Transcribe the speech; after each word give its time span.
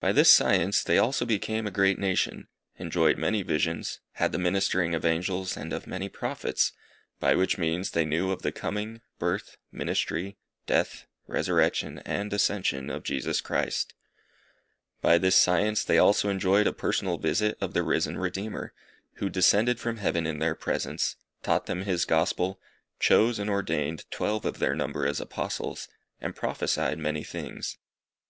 By 0.00 0.12
this 0.12 0.30
science 0.30 0.82
they 0.82 0.98
also 0.98 1.24
became 1.24 1.66
a 1.66 1.70
great 1.70 1.98
nation, 1.98 2.48
enjoyed 2.78 3.16
many 3.16 3.40
visions, 3.42 3.98
had 4.16 4.32
the 4.32 4.38
ministering 4.38 4.94
of 4.94 5.02
angels, 5.06 5.56
and 5.56 5.72
of 5.72 5.86
many 5.86 6.10
Prophets, 6.10 6.72
by 7.20 7.34
which 7.34 7.56
means 7.56 7.92
they 7.92 8.04
knew 8.04 8.32
of 8.32 8.42
the 8.42 8.52
coming, 8.52 9.00
birth, 9.18 9.56
ministry, 9.72 10.36
death, 10.66 11.06
resurrection, 11.26 12.00
and 12.00 12.30
ascension 12.34 12.90
of 12.90 13.02
Jesus 13.02 13.40
Christ. 13.40 13.94
By 15.00 15.16
this 15.16 15.36
science 15.36 15.84
they 15.84 15.96
also 15.96 16.28
enjoyed 16.28 16.66
a 16.66 16.72
personal 16.74 17.16
visit 17.16 17.56
of 17.62 17.72
the 17.72 17.82
risen 17.82 18.18
Redeemer, 18.18 18.74
who 19.14 19.30
descended 19.30 19.80
from 19.80 19.96
heaven 19.96 20.26
in 20.26 20.38
their 20.38 20.54
presence, 20.54 21.16
taught 21.42 21.64
them 21.64 21.84
his 21.84 22.04
Gospel, 22.04 22.60
chose 22.98 23.38
and 23.38 23.48
ordained 23.48 24.04
twelve 24.10 24.44
of 24.44 24.58
their 24.58 24.74
number 24.74 25.06
as 25.06 25.18
Apostles, 25.18 25.88
and 26.20 26.36
prophesied 26.36 26.98
many 26.98 27.24
things. 27.24 27.78